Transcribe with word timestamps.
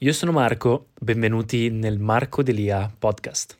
Io 0.00 0.12
sono 0.12 0.30
Marco, 0.30 0.90
benvenuti 1.00 1.70
nel 1.70 1.98
Marco 1.98 2.44
Delia 2.44 2.88
podcast. 2.96 3.58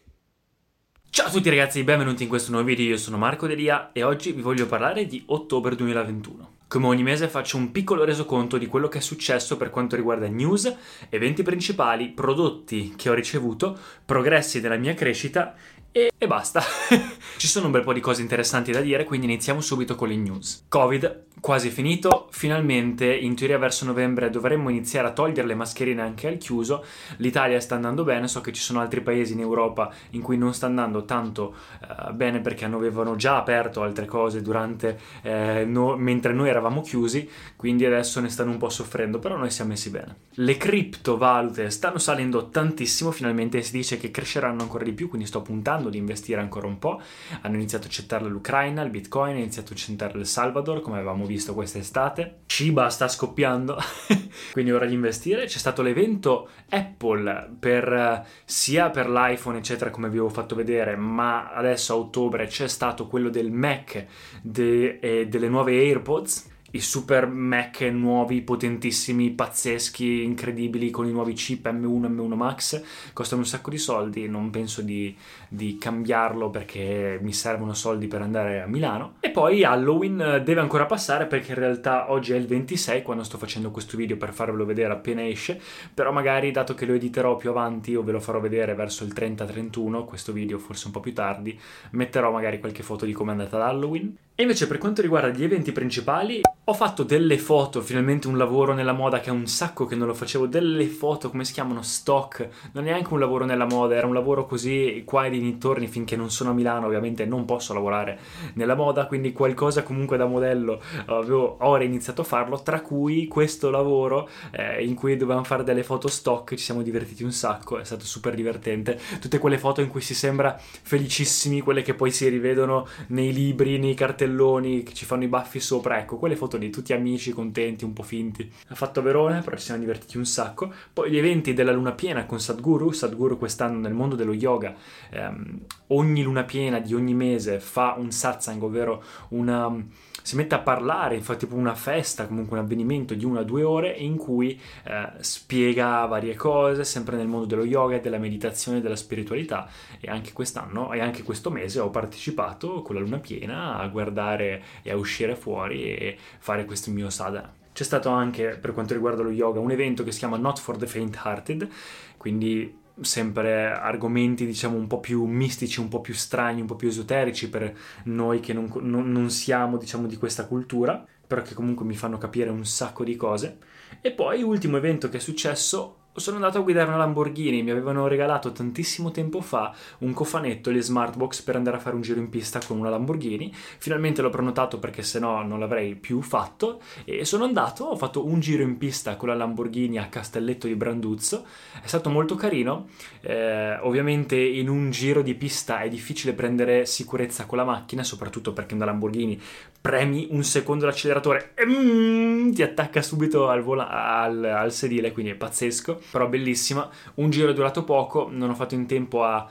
Ciao 1.11 1.27
a 1.27 1.31
tutti 1.31 1.49
ragazzi, 1.49 1.83
benvenuti 1.83 2.23
in 2.23 2.29
questo 2.29 2.53
nuovo 2.53 2.65
video, 2.65 2.91
io 2.91 2.97
sono 2.97 3.17
Marco 3.17 3.49
Delia 3.49 3.91
e 3.91 4.05
oggi 4.05 4.31
vi 4.31 4.41
voglio 4.41 4.67
parlare 4.67 5.07
di 5.07 5.21
ottobre 5.27 5.75
2021. 5.75 6.59
Come 6.69 6.87
ogni 6.87 7.03
mese 7.03 7.27
faccio 7.27 7.57
un 7.57 7.73
piccolo 7.73 8.05
resoconto 8.05 8.57
di 8.57 8.67
quello 8.67 8.87
che 8.87 8.99
è 8.99 9.01
successo 9.01 9.57
per 9.57 9.71
quanto 9.71 9.97
riguarda 9.97 10.29
news, 10.29 10.73
eventi 11.09 11.43
principali, 11.43 12.11
prodotti 12.11 12.95
che 12.95 13.11
ho 13.11 13.15
ricevuto, 13.15 13.77
progressi 14.05 14.61
della 14.61 14.77
mia 14.77 14.95
crescita 14.95 15.57
e, 15.93 16.13
e 16.17 16.27
basta. 16.27 16.63
Ci 17.37 17.47
sono 17.47 17.67
un 17.67 17.73
bel 17.73 17.85
po' 17.85 17.93
di 17.93 18.01
cose 18.01 18.23
interessanti 18.23 18.73
da 18.73 18.81
dire, 18.81 19.05
quindi 19.05 19.27
iniziamo 19.27 19.61
subito 19.61 19.95
con 19.95 20.09
le 20.09 20.17
news. 20.17 20.65
Covid 20.69 21.27
quasi 21.41 21.71
finito, 21.71 22.29
finalmente 22.31 23.15
in 23.15 23.37
teoria 23.37 23.59
verso 23.59 23.85
novembre 23.85 24.31
dovremmo 24.31 24.71
iniziare 24.71 25.09
a 25.09 25.13
togliere 25.13 25.47
le 25.47 25.55
mascherine 25.55 26.03
anche 26.03 26.27
al 26.29 26.37
chiuso. 26.37 26.85
L'Italia 27.19 27.61
sta 27.61 27.75
andando 27.75 28.05
bene, 28.05 28.29
so 28.29 28.41
che 28.41 28.53
ci 28.53 28.61
sono 28.61 28.81
altri 28.81 29.01
paesi 29.01 29.35
in 29.35 29.41
Europa 29.41 29.93
in 30.11 30.21
cui 30.21 30.37
non 30.37 30.53
sta 30.53 30.67
andando 30.67 31.05
tanto 31.05 31.55
uh, 31.81 32.13
bene 32.13 32.41
perché 32.41 32.65
avevano 32.65 33.17
già 33.17 33.37
aperto 33.37 33.83
altre 33.83 34.07
cose 34.07 34.43
durante, 34.43 34.99
eh, 35.23 35.65
no, 35.65 35.97
mentre 35.97 36.33
noi 36.33 36.49
eravamo 36.49 36.81
chiusi, 36.81 37.29
quindi 37.57 37.85
adesso 37.85 38.21
ne 38.21 38.29
stanno 38.29 38.51
un 38.51 38.59
po' 38.59 38.69
soffrendo, 38.69 39.19
però 39.19 39.37
noi 39.37 39.51
siamo 39.51 39.71
messi 39.71 39.91
bene. 39.91 40.17
Le 40.35 40.57
criptovalute 40.57 41.71
stanno 41.71 41.99
salendo 41.99 42.49
tantissimo, 42.49 43.11
finalmente 43.11 43.63
si 43.63 43.73
dice 43.73 43.97
che 43.97 44.11
cresceranno 44.11 44.63
ancora 44.63 44.85
di 44.85 44.93
più, 44.93 45.09
quindi 45.09 45.27
sto 45.27 45.43
puntando 45.43 45.78
di 45.89 45.99
investire 45.99 46.41
ancora 46.41 46.67
un 46.67 46.79
po'. 46.79 47.01
Hanno 47.43 47.55
iniziato 47.55 47.85
a 47.85 47.87
accettare 47.87 48.27
l'Ucraina, 48.27 48.83
il 48.83 48.91
Bitcoin, 48.91 49.37
ha 49.37 49.39
iniziato 49.39 49.73
a 49.73 49.77
accettare 49.77 50.19
il 50.19 50.27
Salvador, 50.27 50.81
come 50.81 50.97
avevamo 50.97 51.25
visto 51.25 51.55
quest'estate. 51.55 52.41
Shiba 52.47 52.91
sta 52.91 53.07
scoppiando, 53.07 53.79
quindi 54.53 54.73
ora 54.73 54.87
di 54.87 54.95
investire. 54.95 55.47
C'è 55.47 55.59
stato 55.59 55.83
l'evento 55.83 56.49
Apple 56.71 57.57
per, 57.59 58.27
sia 58.45 58.91
per 58.91 59.09
l'iPhone, 59.09 59.59
eccetera, 59.59 59.91
come 59.91 60.09
vi 60.09 60.17
avevo 60.19 60.33
fatto 60.33 60.55
vedere, 60.55 60.97
ma 60.97 61.53
adesso 61.53 61.93
a 61.93 61.97
ottobre 61.97 62.47
c'è 62.47 62.69
stato 62.69 63.07
quello 63.07 63.29
del 63.29 63.51
Mac 63.53 64.07
de, 64.43 64.99
e 64.99 65.29
delle 65.29 65.49
nuove 65.49 65.73
AirPods 65.73 66.57
i 66.73 66.81
super 66.81 67.27
Mac 67.27 67.81
nuovi, 67.81 68.43
potentissimi, 68.43 69.31
pazzeschi, 69.31 70.23
incredibili 70.23 70.91
con 70.91 71.07
i 71.07 71.13
nuovi 71.13 71.33
chip 71.33 71.67
M1 71.67 72.05
e 72.05 72.09
M1 72.09 72.35
Max 72.35 72.83
costano 73.15 73.41
un 73.41 73.47
sacco 73.47 73.71
di 73.71 73.79
soldi. 73.79 74.29
Non 74.29 74.51
penso 74.51 74.83
di, 74.83 75.17
di, 75.49 75.79
cambiarlo 75.79 76.51
perché 76.51 77.19
mi 77.23 77.33
servono 77.33 77.73
soldi 77.73 78.07
per 78.07 78.21
andare 78.21 78.61
a 78.61 78.67
Milano. 78.67 79.15
E 79.21 79.31
poi 79.31 79.65
Halloween 79.65 80.43
deve 80.45 80.61
ancora 80.61 80.85
passare 80.85 81.27
perché 81.27 81.53
in 81.53 81.59
realtà 81.59 82.11
oggi 82.13 82.33
è 82.33 82.37
il 82.37 82.47
26 82.47 83.03
quando 83.03 83.23
sto 83.23 83.39
facendo 83.39 83.71
questo 83.71 83.97
video 83.97 84.17
per 84.17 84.35
farvelo 84.35 84.67
vedere 84.67 84.93
appena 84.93 85.27
esce. 85.27 85.59
Però 85.95 86.13
magari 86.13 86.51
dato 86.51 86.75
che 86.75 86.85
lo 86.85 86.93
editerò 86.93 87.37
più 87.37 87.49
avanti 87.49 87.95
o 87.95 88.03
ve 88.03 88.13
lo 88.13 88.21
farò 88.21 88.41
vedere 88.41 88.75
verso 88.75 89.05
il 89.05 89.13
30-31, 89.15 90.05
questo 90.05 90.33
video 90.33 90.59
forse 90.59 90.87
un 90.87 90.93
po' 90.93 91.01
più 91.01 91.15
tardi, 91.15 91.59
metterò 91.93 92.31
magari 92.31 92.61
qualche 92.61 92.83
foto 92.83 93.07
di 93.07 93.13
come 93.13 93.31
è 93.31 93.33
andata 93.33 93.57
l'Halloween. 93.57 94.17
E 94.41 94.43
invece 94.43 94.69
per 94.69 94.79
quanto 94.79 95.03
riguarda 95.03 95.31
gli 95.31 95.43
eventi 95.43 95.73
principali, 95.73 96.43
ho 96.63 96.73
fatto 96.73 97.03
delle 97.03 97.39
foto, 97.39 97.81
finalmente 97.81 98.29
un 98.29 98.37
lavoro 98.37 98.73
nella 98.73 98.93
moda 98.93 99.19
che 99.19 99.31
è 99.31 99.33
un 99.33 99.49
sacco 99.49 99.85
che 99.85 99.97
non 99.97 100.07
lo 100.07 100.15
facevo, 100.15 100.47
delle 100.47 100.87
foto, 100.87 101.29
come 101.29 101.45
si 101.45 101.53
chiamano, 101.53 101.83
stock, 101.83 102.49
non 102.71 102.85
è 102.85 102.91
neanche 102.91 103.13
un 103.13 103.19
lavoro 103.19 103.45
nella 103.47 103.65
moda, 103.65 103.97
era 103.97 104.07
un 104.07 104.15
lavoro 104.15 104.47
così 104.47 105.03
qua 105.05 105.27
e 105.27 105.31
dintorni 105.31 105.89
finché 105.89 106.15
non 106.15 106.31
sono 106.31 106.51
a 106.51 106.53
Milano, 106.53 106.87
ovviamente 106.87 107.25
non 107.27 107.47
posso 107.47 107.75
lavorare 107.75 108.21
nella 108.53 108.77
moda, 108.77 109.07
quindi 109.07 109.33
qualcosa 109.33 109.83
comunque 109.83 110.17
da 110.17 110.27
modello 110.27 110.81
avevo, 111.07 111.57
ho 111.59 111.83
iniziato 111.83 112.21
a 112.21 112.25
farlo, 112.25 112.63
tra 112.63 112.81
cui 112.81 113.27
questo 113.27 113.71
lavoro 113.71 114.29
eh, 114.53 114.85
in 114.85 114.95
cui 114.95 115.17
dovevamo 115.17 115.45
fare 115.45 115.65
delle 115.65 115.83
foto 115.83 116.07
stock, 116.07 116.51
ci 116.51 116.63
siamo 116.63 116.83
divertiti 116.83 117.25
un 117.25 117.33
sacco, 117.33 117.81
è 117.81 117.85
stato 117.85 118.05
super 118.05 118.37
divertente, 118.37 119.01
tutte 119.19 119.39
quelle 119.39 119.59
foto 119.59 119.81
in 119.81 119.89
cui 119.89 120.03
si 120.03 120.15
sembra 120.15 120.57
felicissimi, 120.61 121.61
quelle 121.61 121.83
che 121.83 121.95
poi 121.95 122.13
si 122.13 122.29
rivedono 122.29 122.87
nei 123.09 123.33
libri, 123.33 123.79
nei 123.79 123.95
cartelloni, 123.95 124.27
cartelloni 124.29 124.83
che 124.83 124.93
ci 124.93 125.05
fanno 125.05 125.25
i 125.25 125.29
baffi 125.29 125.59
sopra, 125.59 125.99
ecco, 125.99 126.19
quelle 126.19 126.37
foto 126.37 126.59
di 126.59 126.71
tutti 126.71 126.93
amici, 126.93 127.33
contenti, 127.33 127.85
un 127.85 127.93
po' 127.93 128.03
finti. 128.03 128.51
Ha 128.69 128.75
fatto 128.75 129.03
Verona, 129.03 129.41
però 129.41 129.57
ci 129.57 129.65
siamo 129.65 129.81
divertiti 129.81 130.19
un 130.19 130.27
sacco. 130.27 130.73
Poi 130.93 131.11
gli 131.11 131.17
eventi 131.17 131.55
della 131.55 131.73
luna 131.73 131.93
piena 131.93 132.27
con 132.27 132.41
Sadhguru, 132.41 132.93
Sadhguru 132.93 133.39
quest'anno 133.39 133.79
nel 133.79 133.95
mondo 133.95 134.15
dello 134.15 134.35
yoga, 134.35 134.75
ehm, 135.11 135.61
ogni 135.89 136.23
luna 136.23 136.45
piena 136.45 136.79
di 136.79 136.95
ogni 136.95 137.15
mese 137.15 137.59
fa 137.61 137.95
un 137.97 138.11
satsang, 138.11 138.63
ovvero 138.63 139.03
una 139.31 139.75
si 140.23 140.37
mette 140.37 140.55
a 140.55 140.61
parlare, 140.61 141.21
fa 141.21 141.35
tipo 141.37 141.55
una 141.55 141.75
festa, 141.75 142.27
comunque 142.27 142.59
un 142.59 142.65
avvenimento 142.65 143.15
di 143.15 143.25
una 143.25 143.41
o 143.41 143.45
due 143.45 143.63
ore 143.63 143.91
in 143.91 144.17
cui 144.17 144.61
eh, 144.85 145.11
spiega 145.21 146.05
varie 146.07 146.35
cose, 146.35 146.85
sempre 146.85 147.17
nel 147.17 147.27
mondo 147.27 147.47
dello 147.47 147.65
yoga, 147.65 147.99
della 147.99 148.19
meditazione, 148.19 148.81
della 148.81 148.97
spiritualità 148.97 149.69
e 150.01 150.11
anche 150.11 150.33
quest'anno 150.33 150.93
e 150.93 151.01
anche 151.01 151.23
questo 151.23 151.51
mese 151.51 151.81
ho 151.81 151.91
partecipato 151.91 152.83
con 152.83 152.95
la 152.95 153.01
luna 153.01 153.19
piena 153.19 153.79
a 153.79 153.89
guardare 153.89 154.63
e 154.83 154.91
a 154.91 154.97
uscire 154.97 155.35
fuori 155.35 155.83
e 155.95 156.17
fare 156.39 156.65
questo 156.65 156.91
mio 156.91 157.11
sadhana. 157.11 157.55
C'è 157.73 157.85
stato 157.85 158.09
anche, 158.09 158.59
per 158.61 158.73
quanto 158.73 158.93
riguarda 158.93 159.23
lo 159.23 159.31
yoga, 159.31 159.61
un 159.61 159.71
evento 159.71 160.03
che 160.03 160.11
si 160.11 160.19
chiama 160.19 160.37
Not 160.37 160.59
for 160.59 160.77
the 160.77 160.87
Faint 160.87 161.21
Hearted, 161.25 161.69
quindi 162.17 162.87
sempre 163.01 163.71
argomenti 163.73 164.47
diciamo 164.47 164.77
un 164.77 164.87
po' 164.87 165.01
più 165.01 165.25
mistici, 165.25 165.81
un 165.81 165.89
po' 165.89 166.01
più 166.01 166.15
strani, 166.15 166.61
un 166.61 166.67
po' 166.67 166.77
più 166.77 166.89
esoterici 166.89 167.49
per 167.49 167.77
noi 168.05 168.41
che 168.41 168.53
non, 168.53 168.71
non, 168.81 169.11
non 169.11 169.31
siamo 169.31 169.77
diciamo 169.77 170.07
di 170.07 170.17
questa 170.17 170.47
cultura, 170.47 171.05
però 171.27 171.43
che 171.43 171.55
comunque 171.55 171.85
mi 171.85 171.95
fanno 171.95 172.19
capire 172.19 172.51
un 172.51 172.65
sacco 172.65 173.05
di 173.05 173.17
cose. 173.17 173.59
E 174.01 174.13
poi 174.13 174.43
ultimo 174.43 174.77
evento 174.77 175.09
che 175.09 175.19
è 175.19 175.21
successo 175.21 176.08
sono 176.19 176.37
andato 176.37 176.59
a 176.59 176.63
guidare 176.63 176.89
una 176.89 176.99
Lamborghini, 176.99 177.63
mi 177.63 177.71
avevano 177.71 178.07
regalato 178.07 178.53
tantissimo 178.53 179.11
tempo 179.11 179.41
fa 179.41 179.75
un 179.99 180.13
cofanetto, 180.13 180.71
le 180.71 180.81
Smartbox, 180.81 181.43
per 181.43 181.57
andare 181.57 181.77
a 181.77 181.81
fare 181.81 181.95
un 181.95 182.03
giro 182.03 182.21
in 182.21 182.29
pista 182.29 182.61
con 182.67 182.79
una 182.79 182.91
Lamborghini. 182.91 183.53
Finalmente 183.55 184.23
l'ho 184.23 184.31
prenotato 184.31 184.79
perché 184.79 185.03
sennò 185.03 185.43
non 185.43 185.59
l'avrei 185.59 185.95
più 185.95 186.21
fatto 186.23 186.81
e 187.05 187.25
sono 187.25 187.45
andato, 187.45 187.85
ho 187.85 187.97
fatto 187.97 188.27
un 188.27 188.41
giro 188.41 188.63
in 188.63 188.79
pista 188.79 189.17
con 189.17 189.29
la 189.29 189.35
Lamborghini 189.35 189.99
a 189.99 190.09
Castelletto 190.09 190.67
di 190.67 190.75
Branduzzo. 190.75 191.45
È 191.83 191.87
stato 191.87 192.11
molto 192.11 192.35
carino. 192.35 192.89
Eh, 193.21 193.79
ovviamente 193.83 194.37
in 194.37 194.69
un 194.69 194.91
giro 194.91 195.23
di 195.23 195.35
pista 195.35 195.81
è 195.81 195.89
difficile 195.89 196.33
prendere 196.33 196.87
sicurezza 196.87 197.47
con 197.47 197.59
la 197.59 197.65
macchina, 197.65 198.03
soprattutto 198.03 198.53
perché 198.53 198.75
una 198.75 198.85
Lamborghini 198.85 199.41
premi 199.81 200.29
un 200.31 200.43
secondo 200.45 200.87
l'acceleratore 200.87 201.53
e 201.55 201.65
mm, 201.67 202.53
ti 202.53 202.63
attacca 202.63 203.01
subito 203.03 203.49
al, 203.49 203.63
vola- 203.63 203.89
al, 204.21 204.45
al 204.45 204.73
sedile, 204.73 205.13
quindi 205.13 205.33
è 205.33 205.35
pazzesco 205.35 206.01
però 206.11 206.29
bellissima. 206.29 206.89
Un 207.15 207.31
giro 207.31 207.51
è 207.51 207.55
durato 207.55 207.85
poco, 207.85 208.29
non 208.31 208.51
ho 208.51 208.55
fatto 208.55 208.75
in 208.75 208.87
tempo 208.87 209.25
a 209.25 209.49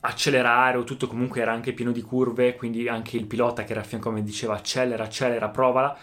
accelerare 0.00 0.76
o 0.76 0.84
tutto 0.84 1.06
comunque 1.06 1.40
era 1.40 1.52
anche 1.52 1.72
pieno 1.72 1.90
di 1.90 2.02
curve, 2.02 2.56
quindi 2.56 2.88
anche 2.88 3.16
il 3.16 3.26
pilota 3.26 3.64
che 3.64 3.72
era 3.72 3.80
a 3.80 3.84
fianco 3.84 4.10
a 4.10 4.12
me 4.12 4.22
diceva 4.22 4.54
accelera, 4.54 5.04
accelera, 5.04 5.48
provala. 5.48 5.96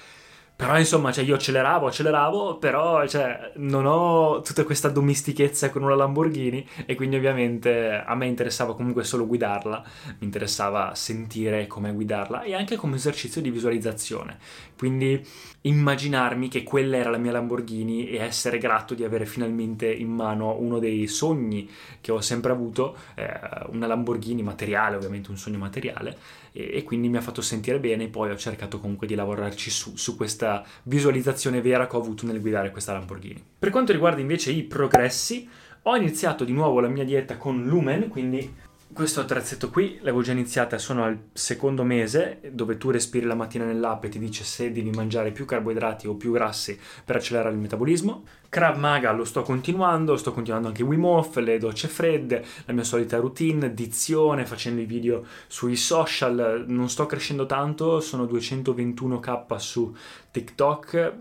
Però 0.61 0.77
insomma, 0.77 1.11
cioè, 1.11 1.23
io 1.23 1.33
acceleravo, 1.33 1.87
acceleravo, 1.87 2.57
però 2.57 3.07
cioè, 3.07 3.51
non 3.55 3.87
ho 3.87 4.41
tutta 4.41 4.63
questa 4.63 4.89
domestichezza 4.89 5.71
con 5.71 5.81
una 5.81 5.95
Lamborghini 5.95 6.63
e 6.85 6.93
quindi 6.93 7.15
ovviamente 7.15 7.99
a 8.05 8.13
me 8.13 8.27
interessava 8.27 8.75
comunque 8.75 9.03
solo 9.03 9.25
guidarla, 9.25 9.83
mi 10.19 10.25
interessava 10.25 10.93
sentire 10.93 11.65
come 11.65 11.91
guidarla 11.91 12.43
e 12.43 12.53
anche 12.53 12.75
come 12.75 12.97
esercizio 12.97 13.41
di 13.41 13.49
visualizzazione. 13.49 14.37
Quindi 14.77 15.25
immaginarmi 15.61 16.47
che 16.47 16.61
quella 16.61 16.97
era 16.97 17.09
la 17.09 17.17
mia 17.17 17.31
Lamborghini 17.31 18.09
e 18.09 18.17
essere 18.17 18.59
grato 18.59 18.93
di 18.93 19.03
avere 19.03 19.25
finalmente 19.25 19.91
in 19.91 20.09
mano 20.09 20.55
uno 20.59 20.77
dei 20.77 21.07
sogni 21.07 21.67
che 21.99 22.11
ho 22.11 22.21
sempre 22.21 22.51
avuto, 22.51 22.97
eh, 23.15 23.31
una 23.69 23.87
Lamborghini 23.87 24.43
materiale, 24.43 24.95
ovviamente 24.95 25.31
un 25.31 25.37
sogno 25.37 25.57
materiale, 25.57 26.17
e, 26.51 26.71
e, 26.73 26.83
quindi 26.83 27.09
mi 27.09 27.17
ha 27.17 27.21
fatto 27.21 27.41
sentire 27.41 27.79
bene 27.79 28.07
poi 28.07 28.31
ho 28.31 28.37
cercato 28.37 28.79
comunque 28.79 29.07
di 29.07 29.15
lavorarci 29.15 29.69
su, 29.69 29.95
su 29.95 30.15
questa 30.15 30.63
visualizzazione 30.83 31.61
vera 31.61 31.87
che 31.87 31.95
ho 31.95 31.99
avuto 31.99 32.25
nel 32.25 32.41
guidare 32.41 32.71
questa 32.71 32.93
Lamborghini. 32.93 33.43
Per 33.59 33.69
quanto 33.69 33.91
riguarda 33.91 34.21
invece 34.21 34.51
i 34.51 34.63
progressi, 34.63 35.47
ho 35.83 35.95
iniziato 35.95 36.43
di 36.43 36.53
nuovo 36.53 36.79
la 36.79 36.87
mia 36.87 37.03
dieta 37.03 37.37
con 37.37 37.65
Lumen, 37.65 38.07
quindi 38.07 38.69
questo 38.93 39.21
attrezzetto 39.21 39.69
qui 39.69 39.97
l'avevo 39.99 40.21
già 40.21 40.33
iniziata, 40.33 40.77
sono 40.77 41.05
al 41.05 41.17
secondo 41.31 41.83
mese, 41.83 42.41
dove 42.51 42.77
tu 42.77 42.91
respiri 42.91 43.25
la 43.25 43.35
mattina 43.35 43.63
nell'app 43.63 44.03
e 44.03 44.09
ti 44.09 44.19
dice 44.19 44.43
se 44.43 44.71
devi 44.71 44.89
mangiare 44.89 45.31
più 45.31 45.45
carboidrati 45.45 46.07
o 46.07 46.15
più 46.15 46.33
grassi 46.33 46.77
per 47.05 47.15
accelerare 47.15 47.53
il 47.53 47.61
metabolismo. 47.61 48.23
Krav 48.51 48.77
Maga 48.77 49.13
lo 49.13 49.23
sto 49.23 49.43
continuando, 49.43 50.17
sto 50.17 50.33
continuando 50.33 50.67
anche 50.67 50.83
Wim 50.83 51.05
Hof, 51.05 51.37
le 51.37 51.57
docce 51.57 51.87
fredde, 51.87 52.43
la 52.65 52.73
mia 52.73 52.83
solita 52.83 53.15
routine, 53.17 53.73
dizione, 53.73 54.45
facendo 54.45 54.81
i 54.81 54.85
video 54.85 55.23
sui 55.47 55.77
social, 55.77 56.65
non 56.67 56.89
sto 56.89 57.05
crescendo 57.05 57.45
tanto, 57.45 58.01
sono 58.01 58.25
221k 58.25 59.55
su 59.55 59.95
TikTok, 60.31 61.13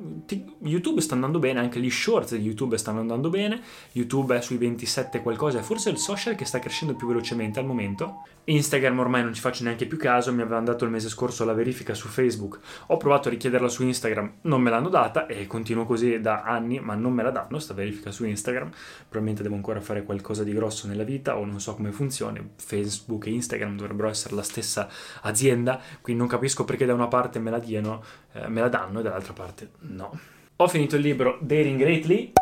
YouTube 0.63 1.01
sta 1.01 1.15
andando 1.15 1.39
bene, 1.39 1.61
anche 1.61 1.79
gli 1.79 1.91
shorts 1.91 2.35
di 2.35 2.43
YouTube 2.43 2.77
stanno 2.77 2.99
andando 2.99 3.29
bene, 3.29 3.63
YouTube 3.93 4.37
è 4.37 4.41
sui 4.41 4.57
27 4.57 5.21
qualcosa, 5.21 5.63
forse 5.63 5.91
è 5.91 5.93
il 5.93 5.99
social 5.99 6.35
che 6.35 6.45
sta 6.45 6.59
crescendo 6.59 6.95
più 6.95 7.07
velocemente 7.07 7.61
al 7.61 7.67
momento. 7.67 8.25
Instagram 8.45 8.99
ormai 8.99 9.23
non 9.23 9.35
ci 9.35 9.41
faccio 9.41 9.63
neanche 9.63 9.87
più 9.87 9.99
caso, 9.99 10.33
mi 10.33 10.43
avevano 10.43 10.67
dato 10.67 10.85
il 10.85 10.91
mese 10.91 11.09
scorso 11.09 11.45
la 11.45 11.53
verifica 11.53 11.95
su 11.95 12.09
Facebook, 12.09 12.59
ho 12.87 12.97
provato 12.97 13.29
a 13.29 13.31
richiederla 13.31 13.69
su 13.69 13.85
Instagram, 13.85 14.33
non 14.43 14.63
me 14.63 14.71
l'hanno 14.71 14.89
data 14.89 15.27
e 15.27 15.47
continuo 15.47 15.85
così 15.85 16.21
da 16.21 16.43
anni, 16.43 16.81
ma 16.81 16.95
non 16.95 17.13
me 17.13 17.20
la 17.23 17.31
danno 17.31 17.59
sta 17.59 17.75
verifica 17.75 18.11
su 18.11 18.25
Instagram, 18.25 18.71
probabilmente 19.01 19.43
devo 19.43 19.55
ancora 19.55 19.81
fare 19.81 20.03
qualcosa 20.05 20.45
di 20.45 20.53
grosso 20.53 20.87
nella 20.87 21.05
vita 21.05 21.37
o 21.37 21.45
non 21.45 21.61
so 21.61 21.75
come 21.75 21.93
funziona, 21.93 22.41
Facebook 22.57 23.27
e 23.27 23.31
Instagram 23.31 23.77
dovrebbero 23.77 24.09
essere 24.09 24.35
la 24.35 24.43
stessa 24.43 24.89
azienda, 25.23 25.81
quindi 26.01 26.21
non 26.21 26.31
capisco 26.31 26.65
perché 26.65 26.87
da 26.87 26.95
una 26.95 27.09
parte 27.09 27.39
me 27.39 27.51
la 27.51 27.59
diano, 27.59 28.03
eh, 28.33 28.49
me 28.49 28.61
la 28.61 28.69
danno 28.69 29.01
e 29.01 29.03
dall'altra 29.03 29.33
parte 29.33 29.71
no. 29.81 30.19
Ho 30.57 30.69
finito 30.69 30.97
il 30.97 31.03
libro 31.03 31.39
Daring 31.41 31.79
Greatly 31.79 32.33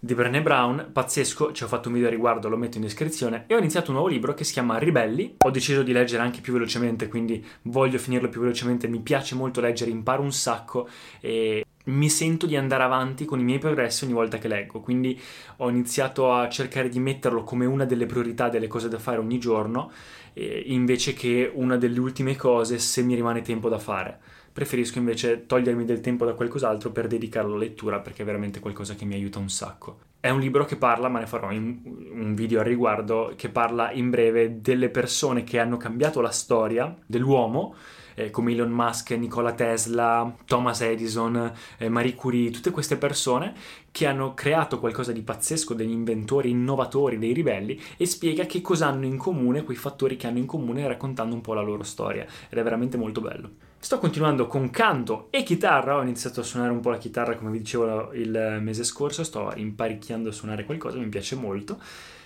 di 0.00 0.14
Brené 0.14 0.40
Brown, 0.42 0.90
pazzesco, 0.92 1.50
ci 1.50 1.64
ho 1.64 1.66
fatto 1.66 1.88
un 1.88 1.94
video 1.94 2.08
a 2.08 2.12
riguardo, 2.12 2.48
lo 2.48 2.56
metto 2.56 2.76
in 2.76 2.84
descrizione 2.84 3.44
e 3.48 3.54
ho 3.54 3.58
iniziato 3.58 3.90
un 3.90 3.96
nuovo 3.96 4.10
libro 4.10 4.32
che 4.32 4.44
si 4.44 4.52
chiama 4.52 4.78
Ribelli. 4.78 5.36
Ho 5.44 5.50
deciso 5.50 5.82
di 5.82 5.92
leggere 5.92 6.22
anche 6.22 6.40
più 6.40 6.52
velocemente, 6.52 7.08
quindi 7.08 7.44
voglio 7.62 7.98
finirlo 7.98 8.28
più 8.28 8.40
velocemente, 8.40 8.86
mi 8.86 9.00
piace 9.00 9.34
molto 9.34 9.60
leggere, 9.60 9.90
imparo 9.90 10.22
un 10.22 10.32
sacco 10.32 10.88
e 11.20 11.64
mi 11.88 12.08
sento 12.08 12.46
di 12.46 12.56
andare 12.56 12.82
avanti 12.82 13.24
con 13.24 13.38
i 13.38 13.44
miei 13.44 13.58
progressi 13.58 14.04
ogni 14.04 14.12
volta 14.12 14.38
che 14.38 14.48
leggo, 14.48 14.80
quindi 14.80 15.18
ho 15.56 15.68
iniziato 15.68 16.32
a 16.32 16.48
cercare 16.48 16.88
di 16.88 16.98
metterlo 16.98 17.44
come 17.44 17.66
una 17.66 17.84
delle 17.84 18.06
priorità 18.06 18.48
delle 18.48 18.66
cose 18.66 18.88
da 18.88 18.98
fare 18.98 19.18
ogni 19.18 19.38
giorno, 19.38 19.90
eh, 20.32 20.64
invece 20.66 21.14
che 21.14 21.50
una 21.52 21.76
delle 21.76 21.98
ultime 21.98 22.36
cose 22.36 22.78
se 22.78 23.02
mi 23.02 23.14
rimane 23.14 23.42
tempo 23.42 23.68
da 23.68 23.78
fare 23.78 24.18
preferisco 24.58 24.98
invece 24.98 25.46
togliermi 25.46 25.84
del 25.84 26.00
tempo 26.00 26.24
da 26.24 26.34
qualcos'altro 26.34 26.90
per 26.90 27.06
dedicarlo 27.06 27.54
alla 27.54 27.62
lettura 27.62 28.00
perché 28.00 28.22
è 28.22 28.24
veramente 28.24 28.58
qualcosa 28.58 28.96
che 28.96 29.04
mi 29.04 29.14
aiuta 29.14 29.38
un 29.38 29.48
sacco. 29.48 30.00
È 30.18 30.30
un 30.30 30.40
libro 30.40 30.64
che 30.64 30.74
parla, 30.74 31.08
ma 31.08 31.20
ne 31.20 31.26
farò 31.26 31.48
un 31.50 32.32
video 32.34 32.58
al 32.58 32.66
riguardo, 32.66 33.34
che 33.36 33.50
parla 33.50 33.92
in 33.92 34.10
breve 34.10 34.60
delle 34.60 34.88
persone 34.88 35.44
che 35.44 35.60
hanno 35.60 35.76
cambiato 35.76 36.20
la 36.20 36.32
storia 36.32 36.92
dell'uomo 37.06 37.76
eh, 38.18 38.30
come 38.30 38.52
Elon 38.52 38.70
Musk, 38.70 39.12
Nikola 39.12 39.52
Tesla, 39.52 40.34
Thomas 40.44 40.80
Edison, 40.80 41.52
eh, 41.78 41.88
Marie 41.88 42.14
Curie, 42.14 42.50
tutte 42.50 42.72
queste 42.72 42.96
persone 42.96 43.54
che 43.92 44.06
hanno 44.06 44.34
creato 44.34 44.80
qualcosa 44.80 45.12
di 45.12 45.22
pazzesco, 45.22 45.72
degli 45.74 45.90
inventori, 45.90 46.50
innovatori, 46.50 47.18
dei 47.18 47.32
ribelli 47.32 47.80
e 47.96 48.06
spiega 48.06 48.44
che 48.44 48.60
cosa 48.60 48.88
hanno 48.88 49.06
in 49.06 49.16
comune, 49.16 49.62
quei 49.62 49.76
fattori 49.76 50.16
che 50.16 50.26
hanno 50.26 50.38
in 50.38 50.46
comune 50.46 50.86
raccontando 50.86 51.34
un 51.34 51.40
po' 51.40 51.54
la 51.54 51.62
loro 51.62 51.84
storia 51.84 52.26
ed 52.48 52.58
è 52.58 52.62
veramente 52.62 52.96
molto 52.96 53.20
bello. 53.20 53.50
Sto 53.80 54.00
continuando 54.00 54.48
con 54.48 54.70
canto 54.70 55.28
e 55.30 55.44
chitarra, 55.44 55.96
ho 55.96 56.02
iniziato 56.02 56.40
a 56.40 56.42
suonare 56.42 56.72
un 56.72 56.80
po' 56.80 56.90
la 56.90 56.98
chitarra 56.98 57.36
come 57.36 57.52
vi 57.52 57.58
dicevo 57.58 58.12
il 58.14 58.58
mese 58.60 58.82
scorso, 58.82 59.22
sto 59.22 59.52
imparicchiando 59.54 60.30
a 60.30 60.32
suonare 60.32 60.64
qualcosa, 60.64 60.98
mi 60.98 61.08
piace 61.08 61.36
molto. 61.36 61.78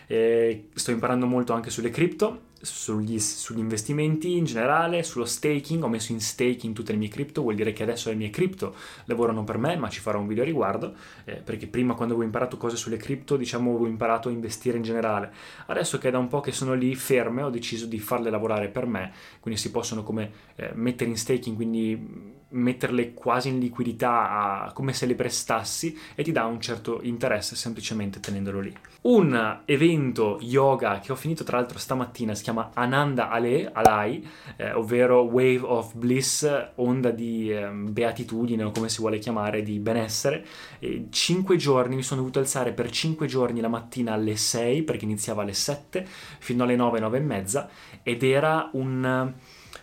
E 0.07 0.69
sto 0.75 0.91
imparando 0.91 1.27
molto 1.27 1.53
anche 1.53 1.71
sulle 1.71 1.91
cripto, 1.91 2.51
sugli, 2.63 3.19
sugli, 3.19 3.59
investimenti 3.59 4.37
in 4.37 4.45
generale, 4.45 5.03
sullo 5.03 5.25
staking, 5.25 5.83
ho 5.83 5.89
messo 5.89 6.13
in 6.13 6.21
staking 6.21 6.75
tutte 6.75 6.93
le 6.93 6.99
mie 6.99 7.09
cripto, 7.09 7.43
vuol 7.43 7.57
dire 7.57 7.73
che 7.73 7.83
adesso 7.83 8.09
le 8.09 8.15
mie 8.15 8.31
cripto 8.31 8.75
lavorano 9.07 9.43
per 9.45 9.59
me, 9.59 9.77
ma 9.77 9.89
ci 9.89 10.01
farò 10.01 10.21
un 10.21 10.29
video 10.29 10.45
a 10.45 10.47
riguardo, 10.47 10.95
eh, 11.25 11.35
perché 11.35 11.67
prima 11.67 11.95
quando 11.95 12.15
avevo 12.15 12.27
imparato 12.27 12.57
cose 12.57 12.77
sulle 12.77 12.97
cripto, 12.97 13.37
diciamo, 13.37 13.71
avevo 13.71 13.87
imparato 13.87 14.29
a 14.29 14.33
investire 14.33 14.77
in 14.77 14.83
generale. 14.83 15.33
Adesso 15.67 15.99
che 15.99 16.09
è 16.09 16.11
da 16.11 16.19
un 16.19 16.29
po' 16.29 16.41
che 16.41 16.53
sono 16.53 16.75
lì 16.75 16.95
ferme, 16.95 17.43
ho 17.43 17.51
deciso 17.51 17.87
di 17.87 17.99
farle 17.99 18.31
lavorare 18.31 18.69
per 18.69 18.87
me, 18.87 19.13
quindi 19.41 19.61
si 19.61 19.71
possono 19.71 20.03
come 20.03 20.31
eh, 20.55 20.71
mettere 20.75 21.11
in 21.11 21.17
staking, 21.17 21.57
quindi 21.57 22.41
metterle 22.53 23.15
quasi 23.15 23.49
in 23.49 23.59
liquidità 23.59 24.65
a, 24.65 24.73
come 24.73 24.93
se 24.93 25.07
le 25.07 25.15
prestassi 25.15 25.99
e 26.15 26.23
ti 26.23 26.33
dà 26.33 26.45
un 26.45 26.61
certo 26.61 27.01
interesse 27.03 27.57
semplicemente 27.57 28.21
tenendolo 28.21 28.61
lì. 28.61 28.75
Un 29.03 29.61
evento 29.65 30.39
yoga 30.41 31.01
che 31.01 31.13
ho 31.13 31.17
finito 31.17 31.45
tra 31.45 31.59
l'altro 31.59 31.79
stamattina 31.79 32.35
si 32.35 32.45
chiama 32.45 32.71
Ananda 32.75 33.31
Ale, 33.31 33.71
Alai, 33.73 34.27
eh, 34.57 34.73
ovvero 34.73 35.23
Wave 35.23 35.63
of 35.63 35.95
Bliss, 35.95 36.49
onda 36.77 37.11
di 37.11 37.51
eh, 37.51 37.69
beatitudine 37.69 38.63
o 38.63 38.71
come 38.71 38.89
si 38.89 39.01
vuole 39.01 39.19
chiamare, 39.19 39.63
di 39.63 39.79
benessere. 39.79 40.45
E 40.79 41.07
cinque 41.11 41.57
giorni, 41.57 41.97
mi 41.97 42.03
sono 42.03 42.21
dovuto 42.21 42.39
alzare 42.39 42.73
per 42.73 42.91
cinque 42.91 43.27
giorni 43.27 43.61
la 43.61 43.69
mattina 43.69 44.13
alle 44.13 44.37
6 44.37 44.83
perché 44.83 45.05
iniziava 45.05 45.43
alle 45.43 45.55
7 45.55 46.07
fino 46.39 46.63
alle 46.65 46.77
9, 46.77 47.01
9 47.01 47.17
e 47.17 47.21
mezza 47.21 47.69
ed 48.03 48.23
era 48.23 48.71
un 48.75 49.35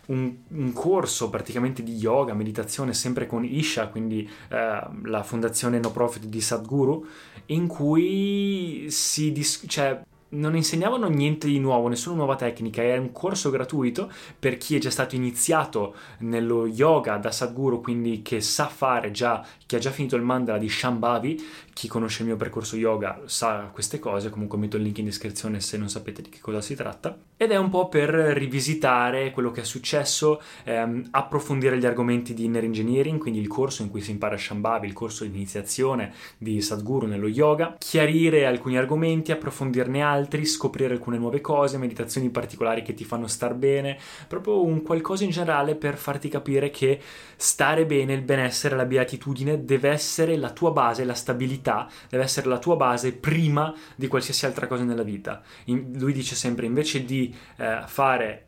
un, 0.10 0.34
un, 0.50 0.74
corso 0.74 1.30
praticamente 1.30 1.82
di 1.84 1.96
yoga, 1.96 2.34
meditazione, 2.34 2.94
sempre 2.94 3.26
con 3.26 3.44
Isha, 3.44 3.88
quindi 3.88 4.30
eh, 4.50 4.82
la 5.04 5.24
fondazione 5.24 5.80
no 5.80 5.92
profit 5.92 6.26
di 6.26 6.42
Sadhguru, 6.42 7.06
in 7.48 7.68
cui 7.68 8.88
si 8.90 9.32
dis- 9.32 9.64
cioè, 9.68 10.02
non 10.30 10.56
insegnavano 10.56 11.08
niente 11.08 11.48
di 11.48 11.60
nuovo, 11.60 11.88
nessuna 11.88 12.16
nuova 12.16 12.36
tecnica, 12.36 12.82
è 12.82 12.98
un 12.98 13.12
corso 13.12 13.50
gratuito 13.50 14.12
per 14.38 14.58
chi 14.58 14.76
è 14.76 14.80
già 14.80 14.90
stato 14.90 15.16
iniziato 15.16 15.96
nello 16.20 16.68
yoga 16.68 17.18
da 17.18 17.32
Sadhguru, 17.32 17.82
quindi 17.82 18.22
che 18.22 18.42
sa 18.42 18.68
fare 18.68 19.12
già, 19.12 19.46
che 19.66 19.78
ha 19.78 19.80
già 19.80 19.92
finito 19.92 20.16
il 20.16 20.22
mandala 20.22 20.58
di 20.58 20.70
Shambhavi, 20.70 21.46
chi 21.74 21.88
conosce 21.88 22.24
il 22.24 22.28
mio 22.28 22.38
percorso 22.38 22.76
yoga 22.76 23.22
sa 23.26 23.70
queste 23.72 24.00
cose, 24.00 24.30
comunque 24.30 24.58
metto 24.58 24.76
il 24.76 24.84
link 24.84 24.98
in 24.98 25.06
descrizione 25.06 25.62
se 25.62 25.78
non 25.78 25.90
sapete 25.90 26.22
di 26.22 26.30
che 26.30 26.40
cosa 26.42 26.60
si 26.60 26.76
tratta. 26.76 27.18
Ed 27.38 27.52
è 27.52 27.56
un 27.56 27.70
po' 27.70 27.88
per 27.88 28.10
rivisitare 28.10 29.32
quello 29.32 29.52
che 29.52 29.62
è 29.62 29.64
successo, 29.64 30.42
ehm, 30.66 31.08
approfondire 31.12 31.78
gli 31.78 31.86
argomenti 31.86 32.34
di 32.34 32.44
inner 32.44 32.66
engineering, 32.66 33.18
quindi 33.18 33.40
il 33.40 33.48
corso 33.48 33.82
in 33.82 33.90
cui 33.90 34.02
si 34.02 34.12
impara 34.12 34.38
Shambhavi, 34.38 34.88
il 34.88 34.94
corso 34.94 35.24
di 35.24 35.34
iniziazione 35.34 36.14
di 36.38 36.62
Sadhguru 36.62 37.08
nello 37.08 37.30
yoga, 37.30 37.76
chiarire 37.78 38.46
alcuni 38.46 38.78
argomenti, 38.78 39.32
approfondirne 39.32 40.02
altri, 40.02 40.18
scoprire 40.46 40.94
alcune 40.94 41.18
nuove 41.18 41.42
cose, 41.42 41.78
meditazioni 41.78 42.30
particolari 42.30 42.82
che 42.82 42.94
ti 42.94 43.04
fanno 43.04 43.28
star 43.28 43.54
bene, 43.54 43.98
proprio 44.28 44.64
un 44.64 44.82
qualcosa 44.82 45.24
in 45.24 45.30
generale 45.30 45.76
per 45.76 45.96
farti 45.98 46.30
capire 46.30 46.70
che 46.70 47.00
stare 47.36 47.86
bene, 47.86 48.14
il 48.14 48.22
benessere, 48.22 48.76
la 48.76 48.86
beatitudine 48.86 49.64
deve 49.64 49.90
essere 49.90 50.36
la 50.38 50.52
tua 50.52 50.72
base, 50.72 51.06
la 51.06 51.14
stabilità 51.14 51.88
deve 52.10 52.24
essere 52.24 52.48
la 52.48 52.60
tua 52.60 52.76
base 52.76 53.14
prima 53.14 53.74
di 53.96 54.08
qualsiasi 54.08 54.46
altra 54.46 54.68
cosa 54.68 54.84
nella 54.84 55.04
vita. 55.04 55.42
In, 55.66 55.94
lui 55.98 56.14
dice 56.14 56.36
sempre 56.36 56.66
invece 56.66 57.06
di 57.06 57.34
eh, 57.58 57.84
fare 57.86 58.48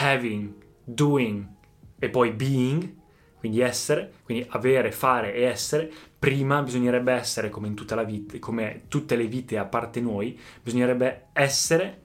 having, 0.00 0.52
doing 0.84 1.46
e 1.98 2.08
poi 2.08 2.32
being, 2.32 3.00
quindi 3.42 3.58
essere, 3.58 4.12
quindi 4.22 4.46
avere, 4.50 4.92
fare 4.92 5.34
e 5.34 5.42
essere, 5.42 5.90
prima 6.16 6.62
bisognerebbe 6.62 7.12
essere 7.12 7.50
come 7.50 7.66
in 7.66 7.74
tutta 7.74 7.96
la 7.96 8.04
vita, 8.04 8.38
come 8.38 8.82
tutte 8.86 9.16
le 9.16 9.26
vite 9.26 9.58
a 9.58 9.64
parte 9.64 10.00
noi, 10.00 10.38
bisognerebbe 10.62 11.24
essere, 11.32 12.00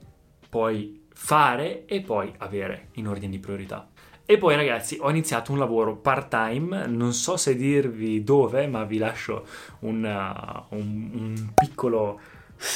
poi 0.48 1.06
fare 1.12 1.86
e 1.86 2.00
poi 2.00 2.34
avere 2.38 2.88
in 2.94 3.06
ordine 3.06 3.30
di 3.30 3.38
priorità. 3.38 3.88
E 4.26 4.36
poi 4.36 4.56
ragazzi 4.56 4.98
ho 5.00 5.08
iniziato 5.10 5.52
un 5.52 5.58
lavoro 5.58 5.94
part 5.94 6.28
time, 6.28 6.88
non 6.88 7.12
so 7.12 7.36
se 7.36 7.54
dirvi 7.54 8.24
dove, 8.24 8.66
ma 8.66 8.82
vi 8.82 8.98
lascio 8.98 9.46
un, 9.82 10.02
uh, 10.02 10.74
un, 10.74 11.10
un 11.14 11.50
piccolo 11.54 12.18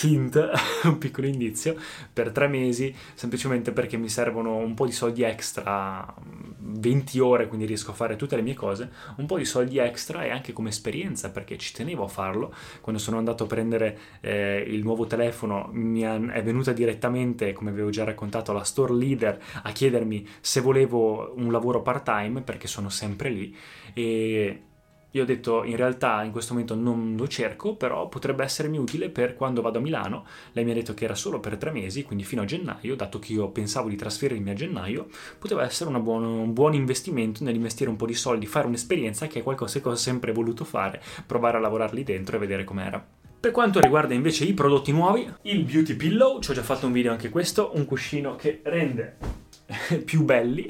hint, 0.02 0.50
un 0.84 0.98
piccolo 0.98 1.26
indizio, 1.26 1.76
per 2.12 2.30
tre 2.30 2.48
mesi, 2.48 2.94
semplicemente 3.14 3.72
perché 3.72 3.96
mi 3.96 4.08
servono 4.08 4.56
un 4.56 4.74
po' 4.74 4.86
di 4.86 4.92
soldi 4.92 5.22
extra, 5.22 6.14
20 6.58 7.18
ore, 7.18 7.48
quindi 7.48 7.66
riesco 7.66 7.90
a 7.90 7.94
fare 7.94 8.16
tutte 8.16 8.36
le 8.36 8.42
mie 8.42 8.54
cose, 8.54 8.90
un 9.16 9.26
po' 9.26 9.36
di 9.36 9.44
soldi 9.44 9.78
extra 9.78 10.24
e 10.24 10.30
anche 10.30 10.52
come 10.52 10.68
esperienza, 10.70 11.30
perché 11.30 11.58
ci 11.58 11.72
tenevo 11.72 12.04
a 12.04 12.08
farlo. 12.08 12.54
Quando 12.80 13.00
sono 13.00 13.18
andato 13.18 13.44
a 13.44 13.46
prendere 13.46 13.98
eh, 14.20 14.64
il 14.66 14.82
nuovo 14.82 15.06
telefono, 15.06 15.68
mi 15.72 16.00
è 16.02 16.42
venuta 16.42 16.72
direttamente, 16.72 17.52
come 17.52 17.70
avevo 17.70 17.90
già 17.90 18.04
raccontato, 18.04 18.52
la 18.52 18.64
store 18.64 18.94
leader 18.94 19.40
a 19.62 19.72
chiedermi 19.72 20.26
se 20.40 20.60
volevo 20.60 21.34
un 21.36 21.50
lavoro 21.50 21.82
part 21.82 22.04
time, 22.04 22.42
perché 22.42 22.66
sono 22.66 22.88
sempre 22.88 23.30
lì, 23.30 23.54
e 23.94 24.62
io 25.12 25.22
ho 25.22 25.26
detto 25.26 25.64
in 25.64 25.76
realtà 25.76 26.22
in 26.22 26.32
questo 26.32 26.52
momento 26.52 26.74
non 26.74 27.14
lo 27.16 27.28
cerco, 27.28 27.74
però 27.74 28.08
potrebbe 28.08 28.44
essermi 28.44 28.78
utile 28.78 29.10
per 29.10 29.34
quando 29.34 29.60
vado 29.60 29.78
a 29.78 29.80
Milano. 29.80 30.24
Lei 30.52 30.64
mi 30.64 30.70
ha 30.70 30.74
detto 30.74 30.94
che 30.94 31.04
era 31.04 31.14
solo 31.14 31.38
per 31.40 31.56
tre 31.56 31.70
mesi, 31.70 32.02
quindi 32.02 32.24
fino 32.24 32.42
a 32.42 32.44
gennaio, 32.44 32.96
dato 32.96 33.18
che 33.18 33.32
io 33.32 33.48
pensavo 33.48 33.88
di 33.88 33.96
trasferirmi 33.96 34.50
a 34.50 34.54
gennaio, 34.54 35.08
poteva 35.38 35.64
essere 35.64 35.90
buona, 36.00 36.26
un 36.26 36.52
buon 36.52 36.74
investimento 36.74 37.44
nell'investire 37.44 37.90
un 37.90 37.96
po' 37.96 38.06
di 38.06 38.14
soldi, 38.14 38.46
fare 38.46 38.66
un'esperienza 38.66 39.26
che 39.26 39.40
è 39.40 39.42
qualcosa 39.42 39.80
che 39.80 39.88
ho 39.88 39.94
sempre 39.94 40.32
voluto 40.32 40.64
fare, 40.64 41.02
provare 41.26 41.58
a 41.58 41.60
lavorare 41.60 41.94
lì 41.94 42.04
dentro 42.04 42.36
e 42.36 42.40
vedere 42.40 42.64
com'era. 42.64 43.04
Per 43.40 43.50
quanto 43.50 43.80
riguarda 43.80 44.14
invece 44.14 44.44
i 44.44 44.54
prodotti 44.54 44.92
nuovi, 44.92 45.30
il 45.42 45.64
Beauty 45.64 45.94
Pillow, 45.94 46.40
ci 46.40 46.52
ho 46.52 46.54
già 46.54 46.62
fatto 46.62 46.86
un 46.86 46.92
video 46.92 47.10
anche 47.10 47.28
questo, 47.28 47.72
un 47.74 47.84
cuscino 47.84 48.36
che 48.36 48.60
rende 48.62 49.16
più 50.04 50.22
belli 50.22 50.66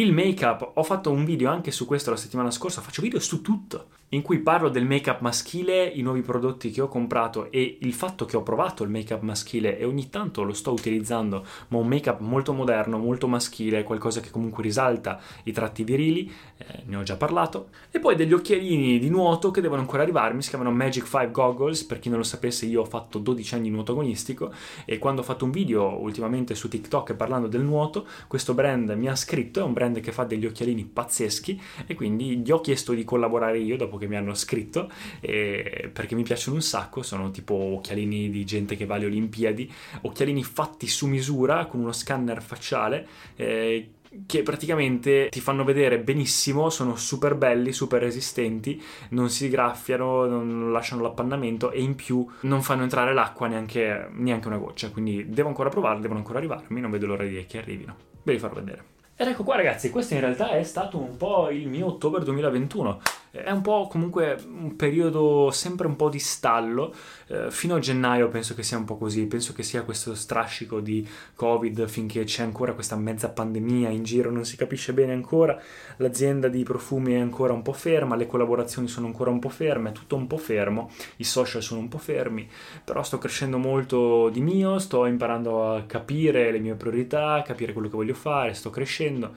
il 0.00 0.12
make 0.12 0.44
up, 0.44 0.70
ho 0.74 0.82
fatto 0.84 1.10
un 1.10 1.24
video 1.24 1.50
anche 1.50 1.72
su 1.72 1.84
questo 1.84 2.10
la 2.10 2.16
settimana 2.16 2.52
scorsa, 2.52 2.80
faccio 2.80 3.02
video 3.02 3.18
su 3.18 3.42
tutto. 3.42 3.88
In 4.10 4.22
cui 4.22 4.38
parlo 4.38 4.70
del 4.70 4.86
make-up 4.86 5.20
maschile, 5.20 5.84
i 5.84 6.00
nuovi 6.00 6.22
prodotti 6.22 6.70
che 6.70 6.80
ho 6.80 6.88
comprato 6.88 7.50
e 7.50 7.78
il 7.80 7.92
fatto 7.92 8.24
che 8.24 8.36
ho 8.36 8.42
provato 8.42 8.82
il 8.82 8.88
make-up 8.88 9.20
maschile 9.20 9.78
e 9.78 9.84
ogni 9.84 10.08
tanto 10.08 10.44
lo 10.44 10.54
sto 10.54 10.72
utilizzando, 10.72 11.44
ma 11.68 11.78
un 11.78 11.86
make-up 11.86 12.20
molto 12.20 12.54
moderno, 12.54 12.96
molto 12.96 13.28
maschile, 13.28 13.82
qualcosa 13.82 14.20
che 14.20 14.30
comunque 14.30 14.62
risalta 14.62 15.20
i 15.44 15.52
tratti 15.52 15.84
virili, 15.84 16.32
eh, 16.56 16.82
ne 16.86 16.96
ho 16.96 17.02
già 17.02 17.16
parlato, 17.16 17.68
e 17.90 17.98
poi 17.98 18.16
degli 18.16 18.32
occhialini 18.32 18.98
di 18.98 19.10
nuoto 19.10 19.50
che 19.50 19.60
devono 19.60 19.82
ancora 19.82 20.02
arrivarmi, 20.02 20.40
si 20.40 20.48
chiamano 20.48 20.70
Magic 20.70 21.04
5 21.04 21.30
Goggles, 21.30 21.84
per 21.84 21.98
chi 21.98 22.08
non 22.08 22.18
lo 22.18 22.24
sapesse 22.24 22.64
io 22.64 22.80
ho 22.80 22.86
fatto 22.86 23.18
12 23.18 23.54
anni 23.54 23.64
di 23.64 23.70
nuoto 23.70 23.92
agonistico 23.92 24.52
e 24.86 24.98
quando 24.98 25.20
ho 25.20 25.24
fatto 25.24 25.44
un 25.44 25.50
video 25.50 26.00
ultimamente 26.00 26.54
su 26.54 26.68
TikTok 26.68 27.14
parlando 27.14 27.46
del 27.46 27.62
nuoto, 27.62 28.06
questo 28.26 28.54
brand 28.54 28.88
mi 28.92 29.08
ha 29.08 29.14
scritto, 29.14 29.60
è 29.60 29.62
un 29.62 29.74
brand 29.74 30.00
che 30.00 30.12
fa 30.12 30.24
degli 30.24 30.46
occhialini 30.46 30.84
pazzeschi 30.84 31.60
e 31.86 31.94
quindi 31.94 32.38
gli 32.38 32.50
ho 32.50 32.62
chiesto 32.62 32.94
di 32.94 33.04
collaborare 33.04 33.58
io 33.58 33.76
dopo 33.76 33.97
che 33.98 34.06
mi 34.06 34.16
hanno 34.16 34.34
scritto 34.34 34.90
perché 35.20 36.14
mi 36.14 36.22
piacciono 36.22 36.56
un 36.56 36.62
sacco, 36.62 37.02
sono 37.02 37.30
tipo 37.30 37.54
occhialini 37.54 38.30
di 38.30 38.44
gente 38.44 38.76
che 38.76 38.86
va 38.86 38.94
alle 38.94 39.06
Olimpiadi, 39.06 39.70
occhialini 40.02 40.42
fatti 40.44 40.86
su 40.86 41.06
misura 41.06 41.66
con 41.66 41.80
uno 41.80 41.92
scanner 41.92 42.40
facciale 42.42 43.06
eh, 43.36 43.90
che 44.26 44.42
praticamente 44.42 45.28
ti 45.28 45.40
fanno 45.40 45.64
vedere 45.64 45.98
benissimo, 45.98 46.70
sono 46.70 46.96
super 46.96 47.34
belli, 47.34 47.72
super 47.72 48.00
resistenti, 48.00 48.82
non 49.10 49.28
si 49.30 49.48
graffiano, 49.48 50.26
non 50.26 50.72
lasciano 50.72 51.02
l'appannamento 51.02 51.70
e 51.70 51.82
in 51.82 51.94
più 51.94 52.26
non 52.42 52.62
fanno 52.62 52.82
entrare 52.82 53.12
l'acqua 53.12 53.48
neanche, 53.48 54.08
neanche 54.12 54.48
una 54.48 54.56
goccia, 54.56 54.90
quindi 54.90 55.28
devo 55.28 55.48
ancora 55.48 55.68
provarli, 55.68 56.00
devono 56.00 56.20
ancora 56.20 56.38
arrivarmi, 56.38 56.80
non 56.80 56.90
vedo 56.90 57.06
l'ora 57.06 57.24
di 57.24 57.44
che 57.46 57.58
arrivino. 57.58 57.96
Ve 58.22 58.32
li 58.32 58.38
farò 58.38 58.54
vedere. 58.54 58.96
Ed 59.20 59.26
ecco 59.26 59.42
qua 59.42 59.56
ragazzi, 59.56 59.90
questo 59.90 60.14
in 60.14 60.20
realtà 60.20 60.50
è 60.50 60.62
stato 60.62 60.96
un 60.96 61.16
po' 61.16 61.50
il 61.50 61.66
mio 61.68 61.86
ottobre 61.86 62.22
2021. 62.22 63.00
È 63.30 63.50
un 63.50 63.60
po' 63.60 63.88
comunque 63.88 64.38
un 64.46 64.74
periodo 64.74 65.50
sempre 65.50 65.86
un 65.86 65.96
po' 65.96 66.08
di 66.08 66.18
stallo, 66.18 66.94
eh, 67.26 67.50
fino 67.50 67.74
a 67.74 67.78
gennaio 67.78 68.28
penso 68.28 68.54
che 68.54 68.62
sia 68.62 68.78
un 68.78 68.84
po' 68.84 68.96
così, 68.96 69.26
penso 69.26 69.52
che 69.52 69.62
sia 69.62 69.82
questo 69.82 70.14
strascico 70.14 70.80
di 70.80 71.06
Covid 71.34 71.86
finché 71.86 72.24
c'è 72.24 72.42
ancora 72.42 72.72
questa 72.72 72.96
mezza 72.96 73.28
pandemia 73.28 73.90
in 73.90 74.02
giro, 74.02 74.30
non 74.30 74.44
si 74.44 74.56
capisce 74.56 74.94
bene 74.94 75.12
ancora, 75.12 75.60
l'azienda 75.96 76.48
di 76.48 76.62
profumi 76.62 77.14
è 77.14 77.18
ancora 77.18 77.52
un 77.52 77.62
po' 77.62 77.74
ferma, 77.74 78.16
le 78.16 78.26
collaborazioni 78.26 78.88
sono 78.88 79.06
ancora 79.06 79.30
un 79.30 79.40
po' 79.40 79.50
ferme, 79.50 79.90
è 79.90 79.92
tutto 79.92 80.16
un 80.16 80.26
po' 80.26 80.38
fermo, 80.38 80.90
i 81.16 81.24
social 81.24 81.62
sono 81.62 81.80
un 81.80 81.88
po' 81.88 81.98
fermi, 81.98 82.48
però 82.82 83.02
sto 83.02 83.18
crescendo 83.18 83.58
molto 83.58 84.30
di 84.30 84.40
mio, 84.40 84.78
sto 84.78 85.04
imparando 85.04 85.74
a 85.74 85.82
capire 85.82 86.50
le 86.50 86.60
mie 86.60 86.74
priorità, 86.74 87.42
capire 87.44 87.72
quello 87.72 87.88
che 87.88 87.96
voglio 87.96 88.14
fare, 88.14 88.54
sto 88.54 88.70
crescendo 88.70 89.34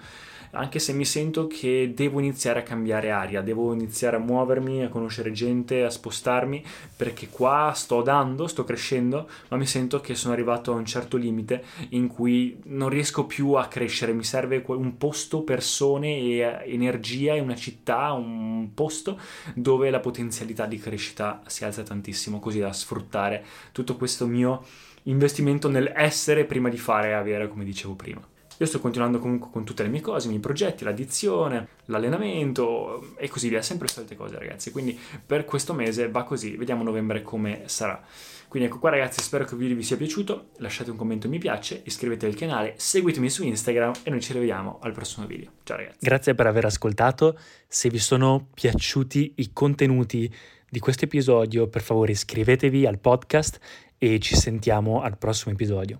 anche 0.52 0.80
se 0.80 0.94
mi 0.94 1.06
sento 1.06 1.48
che 1.48 1.92
devo 1.96 2.20
iniziare 2.20 2.60
a 2.60 2.64
cambiare 2.64 3.12
aria, 3.12 3.42
devo 3.42 3.74
iniziare 3.74 4.16
a 4.16 4.20
muovermi, 4.20 4.84
a 4.84 4.90
conoscere 4.90 5.32
gente, 5.32 5.84
a 5.84 5.90
spostarmi, 5.90 6.64
perché 6.96 7.30
qua 7.30 7.72
sto 7.76 8.02
dando, 8.02 8.48
sto 8.48 8.64
crescendo, 8.64 9.30
ma 9.50 9.58
mi 9.58 9.66
sento 9.66 10.00
che 10.02 10.16
sono 10.16 10.34
arrivato 10.34 10.72
a 10.72 10.76
un 10.76 10.86
certo 10.86 11.18
limite 11.18 11.64
in 11.90 12.08
cui 12.08 12.60
non 12.66 12.90
riesco 12.90 13.26
più 13.26 13.54
a 13.54 13.68
crescere, 13.68 14.14
mi 14.14 14.24
serve 14.24 14.64
un 14.68 14.98
posto, 14.98 15.42
persone 15.42 16.18
e 16.18 16.62
energia 16.66 17.34
e 17.34 17.40
una 17.40 17.56
città, 17.56 18.12
un 18.12 18.74
posto 18.74 19.20
dove 19.56 19.90
la 19.90 20.00
potenzialità 20.00 20.66
di 20.66 20.78
crescita 20.78 21.42
si 21.46 21.64
alza 21.64 21.84
tantissimo, 21.84 22.40
così 22.40 22.60
da 22.60 22.74
sfruttare 22.74 23.44
tutto 23.72 23.96
questo 23.96 24.28
mio 24.28 24.64
investimento 25.04 25.68
nell'essere 25.70 26.46
prima 26.46 26.70
di 26.70 26.78
fare 26.78 27.10
e 27.10 27.14
avere, 27.14 27.48
come 27.48 27.64
dicevo 27.64 27.96
prima. 27.96 28.31
Io 28.62 28.68
sto 28.68 28.80
continuando 28.80 29.18
comunque 29.18 29.50
con 29.50 29.64
tutte 29.64 29.82
le 29.82 29.90
mie 29.90 30.02
cose, 30.02 30.28
i 30.28 30.30
miei 30.30 30.40
progetti, 30.40 30.84
l'addizione, 30.84 31.68
l'allenamento 31.86 33.16
e 33.18 33.28
così 33.28 33.50
via, 33.50 33.64
sempre 33.64 33.88
le 33.88 33.94
solite 33.94 34.16
cose 34.16 34.38
ragazzi. 34.38 34.70
Quindi 34.70 34.96
per 35.26 35.46
questo 35.46 35.74
mese 35.74 36.12
va 36.12 36.24
così, 36.24 36.56
vediamo 36.58 36.84
novembre 36.84 37.24
come 37.24 37.64
sarà. 37.66 38.00
Quindi 38.48 38.70
ecco 38.70 38.78
qua 38.78 38.92
ragazzi, 38.92 39.20
spero 39.20 39.46
che 39.46 39.56
il 39.56 39.60
video 39.62 39.76
vi 39.76 39.82
sia 39.82 39.98
piaciuto, 39.98 40.50
lasciate 40.58 40.92
un 40.92 40.98
commento 40.98 41.28
mi 41.28 41.40
piace, 41.40 41.82
iscrivetevi 41.84 42.34
al 42.34 42.38
canale, 42.38 42.76
seguitemi 42.78 43.32
su 43.32 43.44
Instagram 43.44 43.94
e 44.04 44.12
noi 44.12 44.22
ci 44.22 44.32
rivediamo 44.32 44.78
al 44.84 44.92
prossimo 44.92 45.26
video. 45.26 45.50
Ciao 45.64 45.78
ragazzi. 45.78 45.98
Grazie 46.00 46.36
per 46.36 46.46
aver 46.46 46.66
ascoltato, 46.66 47.40
se 47.68 47.90
vi 47.90 47.98
sono 47.98 48.50
piaciuti 48.54 49.34
i 49.38 49.50
contenuti 49.54 50.32
di 50.70 50.78
questo 50.78 51.06
episodio 51.06 51.68
per 51.68 51.82
favore 51.82 52.12
iscrivetevi 52.12 52.86
al 52.86 53.00
podcast 53.00 53.60
e 53.98 54.20
ci 54.20 54.36
sentiamo 54.36 55.02
al 55.02 55.18
prossimo 55.18 55.52
episodio. 55.52 56.00